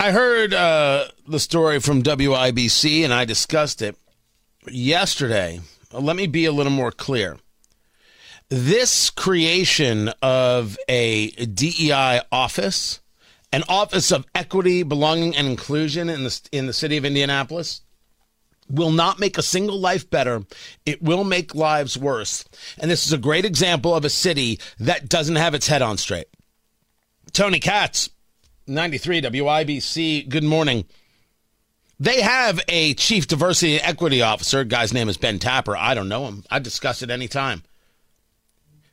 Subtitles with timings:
[0.00, 3.98] I heard uh, the story from WIBC and I discussed it
[4.66, 5.60] yesterday.
[5.92, 7.36] Let me be a little more clear.
[8.48, 13.00] This creation of a DEI office,
[13.52, 17.82] an office of equity, belonging, and inclusion in the, in the city of Indianapolis,
[18.70, 20.46] will not make a single life better.
[20.86, 22.46] It will make lives worse.
[22.78, 25.98] And this is a great example of a city that doesn't have its head on
[25.98, 26.28] straight.
[27.32, 28.08] Tony Katz
[28.70, 30.28] 93 WIBC.
[30.28, 30.84] Good morning.
[31.98, 34.64] They have a chief diversity and equity officer.
[34.64, 35.76] Guy's name is Ben Tapper.
[35.76, 36.44] I don't know him.
[36.50, 37.64] I'd discuss it anytime.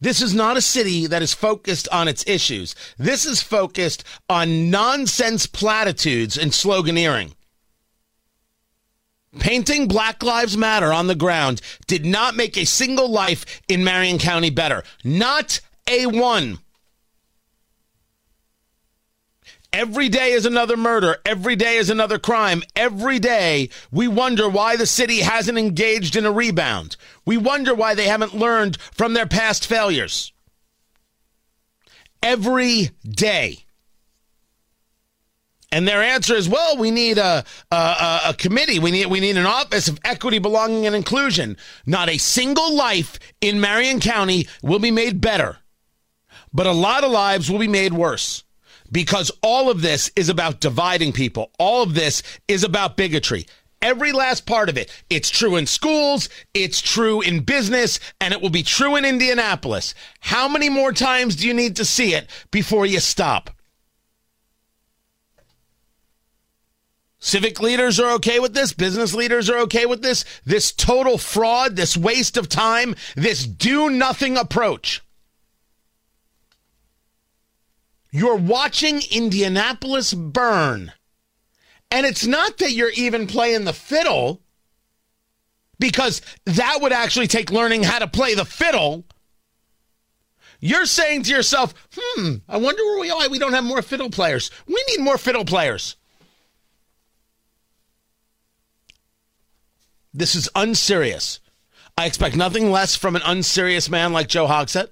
[0.00, 2.74] This is not a city that is focused on its issues.
[2.96, 7.34] This is focused on nonsense platitudes and sloganeering.
[9.38, 14.18] Painting Black Lives Matter on the ground did not make a single life in Marion
[14.18, 14.82] County better.
[15.04, 16.58] Not a one.
[19.78, 21.18] Every day is another murder.
[21.24, 22.64] Every day is another crime.
[22.74, 26.96] Every day we wonder why the city hasn't engaged in a rebound.
[27.24, 30.32] We wonder why they haven't learned from their past failures.
[32.24, 33.66] Every day.
[35.70, 38.80] And their answer is, well, we need a, a, a, committee.
[38.80, 41.56] We need, we need an office of equity, belonging, and inclusion.
[41.86, 45.58] Not a single life in Marion County will be made better,
[46.52, 48.42] but a lot of lives will be made worse
[48.90, 51.50] because all of this is about dividing people.
[51.58, 53.46] All of this is about bigotry.
[53.80, 54.90] Every last part of it.
[55.08, 59.94] It's true in schools, it's true in business, and it will be true in Indianapolis.
[60.20, 63.50] How many more times do you need to see it before you stop?
[67.20, 68.72] Civic leaders are okay with this.
[68.72, 70.24] Business leaders are okay with this.
[70.44, 75.02] This total fraud, this waste of time, this do nothing approach.
[78.10, 80.92] You're watching Indianapolis burn.
[81.90, 84.42] And it's not that you're even playing the fiddle,
[85.78, 89.04] because that would actually take learning how to play the fiddle.
[90.60, 93.28] You're saying to yourself, hmm, I wonder where we are.
[93.30, 94.50] We don't have more fiddle players.
[94.66, 95.96] We need more fiddle players.
[100.12, 101.40] This is unserious.
[101.96, 104.88] I expect nothing less from an unserious man like Joe Hogsett.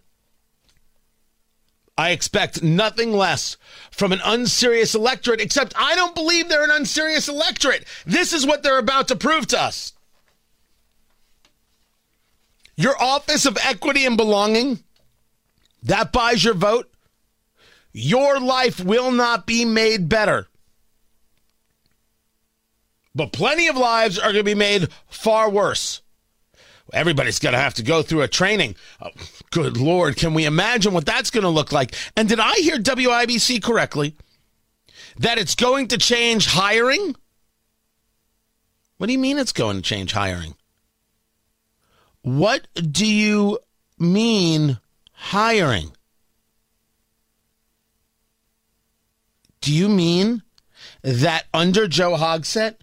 [1.98, 3.56] I expect nothing less
[3.90, 7.86] from an unserious electorate, except I don't believe they're an unserious electorate.
[8.04, 9.94] This is what they're about to prove to us.
[12.76, 14.80] Your office of equity and belonging,
[15.84, 16.92] that buys your vote.
[17.92, 20.48] Your life will not be made better.
[23.14, 26.02] But plenty of lives are going to be made far worse.
[26.92, 28.76] Everybody's going to have to go through a training.
[29.00, 29.10] Oh,
[29.50, 31.94] good Lord, can we imagine what that's going to look like?
[32.16, 34.16] And did I hear WIBC correctly?
[35.18, 37.16] That it's going to change hiring?
[38.98, 40.54] What do you mean it's going to change hiring?
[42.22, 43.58] What do you
[43.98, 44.78] mean
[45.12, 45.92] hiring?
[49.60, 50.42] Do you mean
[51.02, 52.76] that under Joe Hogsett,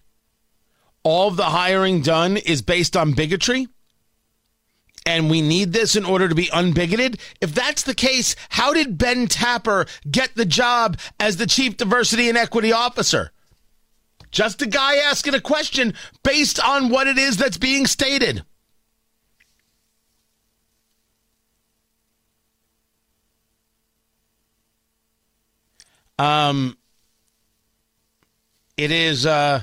[1.02, 3.68] all the hiring done is based on bigotry?
[5.06, 7.20] And we need this in order to be unbigoted?
[7.40, 12.28] If that's the case, how did Ben Tapper get the job as the Chief Diversity
[12.28, 13.30] and Equity Officer?
[14.30, 18.44] Just a guy asking a question based on what it is that's being stated.
[26.18, 26.76] Um,
[28.76, 29.62] it is uh,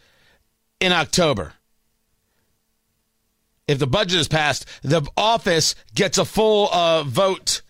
[0.80, 1.54] in October.
[3.68, 7.62] If the budget is passed, the office gets a full uh, vote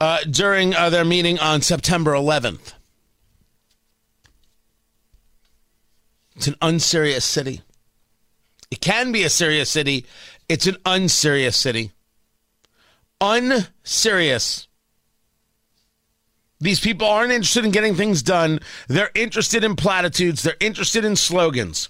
[0.00, 2.72] uh, during uh, their meeting on September 11th.
[6.36, 7.62] It's an unserious city.
[8.70, 10.06] It can be a serious city.
[10.48, 11.92] It's an unserious city.
[13.20, 14.66] Unserious.
[16.60, 18.60] These people aren't interested in getting things done.
[18.88, 20.42] They're interested in platitudes.
[20.42, 21.88] They're interested in slogans.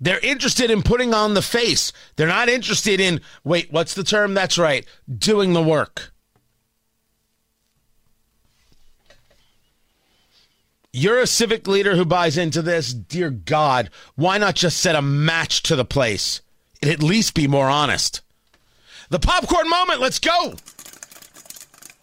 [0.00, 1.92] They're interested in putting on the face.
[2.16, 4.32] They're not interested in, wait, what's the term?
[4.32, 4.86] That's right,
[5.18, 6.12] doing the work.
[10.92, 12.92] You're a civic leader who buys into this.
[12.92, 16.40] Dear God, why not just set a match to the place?
[16.82, 18.22] It'd at least be more honest.
[19.08, 20.54] The popcorn moment, let's go.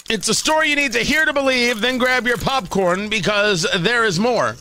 [0.10, 4.06] It's a story you need to hear to believe, then grab your popcorn because there
[4.06, 4.56] is more.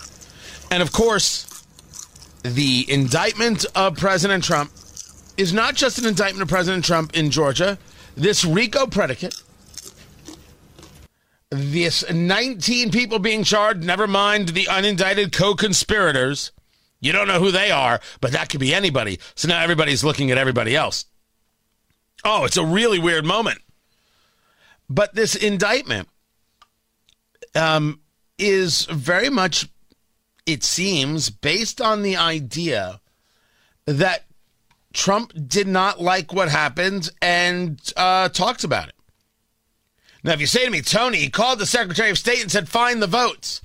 [0.72, 1.64] And of course,
[2.42, 4.72] the indictment of President Trump
[5.36, 7.78] is not just an indictment of President Trump in Georgia.
[8.16, 9.40] This RICO predicate,
[11.56, 16.52] this 19 people being charged, never mind the unindicted co conspirators.
[17.00, 19.20] You don't know who they are, but that could be anybody.
[19.34, 21.04] So now everybody's looking at everybody else.
[22.24, 23.58] Oh, it's a really weird moment.
[24.88, 26.08] But this indictment
[27.54, 28.00] um,
[28.38, 29.68] is very much
[30.46, 33.00] it seems, based on the idea
[33.84, 34.24] that
[34.92, 38.94] Trump did not like what happened and uh, talks about it.
[40.26, 42.68] Now, if you say to me, Tony, he called the Secretary of State and said,
[42.68, 43.62] find the votes.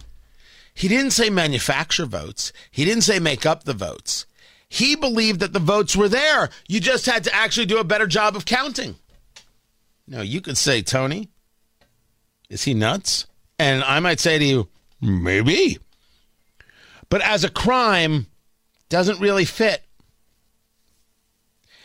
[0.74, 2.54] He didn't say manufacture votes.
[2.72, 4.26] He didn't say make up the votes.
[4.70, 6.50] He believed that the votes were there.
[6.70, 8.96] You just had to actually do a better job of counting.
[10.08, 11.28] Now, you could say, Tony,
[12.50, 13.26] is he nuts?
[13.60, 14.70] And I might say to you,
[15.02, 15.80] maybe
[17.12, 18.26] but as a crime,
[18.90, 19.84] doesn't really fit.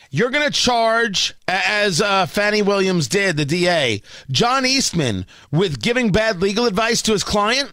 [0.09, 4.01] You're going to charge, as uh, Fani Willis did, the DA,
[4.31, 7.71] John Eastman with giving bad legal advice to his client?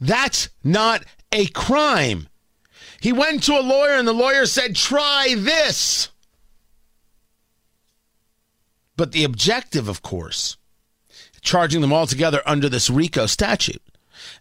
[0.00, 2.28] That's not a crime.
[3.00, 6.08] He went to a lawyer and the lawyer said, try this.
[8.96, 10.56] But the objective, of course,
[11.40, 13.82] charging them all together under this RICO statute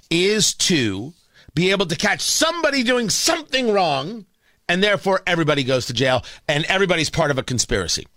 [0.10, 1.14] is to
[1.54, 4.26] be able to catch somebody doing something wrong,
[4.70, 8.08] and therefore everybody goes to jail and everybody's part of a conspiracy.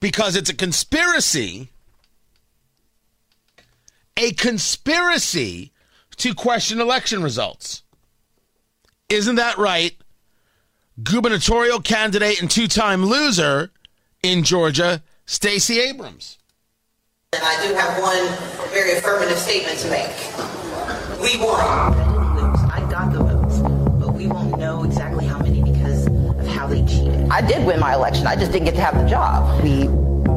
[0.00, 1.70] Because it's a conspiracy,
[4.16, 5.72] a conspiracy
[6.16, 7.82] to question election results.
[9.08, 9.96] Isn't that right?
[11.02, 13.70] Gubernatorial candidate and two time loser
[14.22, 16.38] in Georgia, Stacey Abrams.
[17.32, 21.20] And I do have one very affirmative statement to make.
[21.20, 22.07] We won.
[27.30, 28.26] I did win my election.
[28.26, 29.62] I just didn't get to have the job.
[29.62, 29.88] We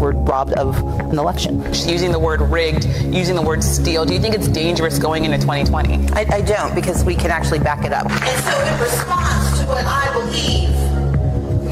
[0.01, 1.63] were robbed of an election.
[1.88, 5.38] Using the word rigged, using the word steal, do you think it's dangerous going into
[5.38, 6.09] 2020?
[6.11, 8.09] I, I don't because we can actually back it up.
[8.09, 10.90] And so in response to what I believe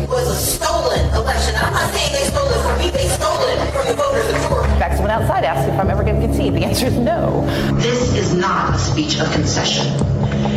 [0.10, 1.56] was a stolen election.
[1.56, 4.42] I'm not saying they stole it from me, they stole it from the voters of
[4.50, 4.74] Georgia.
[4.74, 6.56] In fact, someone outside asked if I'm ever going to concede.
[6.56, 7.46] The answer is no.
[7.76, 9.86] This is not a speech of concession.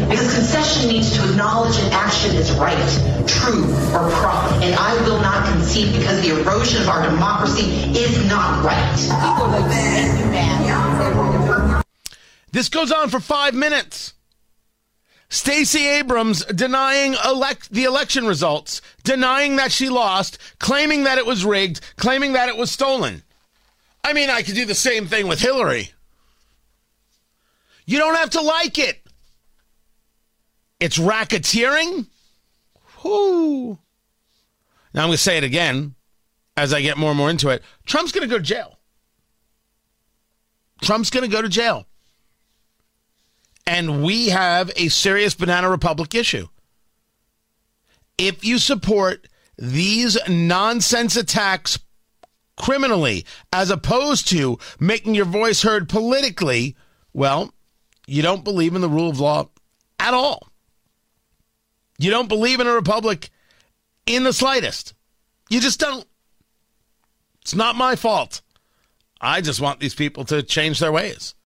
[0.08, 2.76] Because concession means to acknowledge an action is right,
[3.26, 4.54] true, or proper.
[4.64, 7.66] And I will not concede because the erosion of our democracy
[7.96, 8.88] is not right.
[12.52, 14.14] This goes on for five minutes.
[15.32, 21.42] Stacey Abrams denying elect the election results, denying that she lost, claiming that it was
[21.42, 23.22] rigged, claiming that it was stolen.
[24.04, 25.90] I mean, I could do the same thing with Hillary.
[27.86, 29.00] You don't have to like it.
[30.78, 32.08] It's racketeering.
[33.02, 33.78] Whoo.
[34.92, 35.94] Now I'm going to say it again
[36.58, 37.62] as I get more and more into it.
[37.86, 38.78] Trump's going to go to jail.
[40.82, 41.86] Trump's going to go to jail
[43.66, 46.48] and we have a serious banana republic issue.
[48.18, 51.78] If you support these nonsense attacks
[52.56, 56.76] criminally as opposed to making your voice heard politically,
[57.12, 57.54] well,
[58.06, 59.48] you don't believe in the rule of law
[59.98, 60.48] at all.
[61.98, 63.30] You don't believe in a republic
[64.06, 64.94] in the slightest.
[65.48, 66.04] You just don't.
[67.42, 68.42] It's not my fault.
[69.20, 71.34] I just want these people to change their ways.